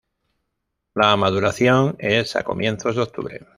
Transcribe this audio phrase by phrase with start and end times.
[0.95, 3.45] La maduración es a comienzos de octubre.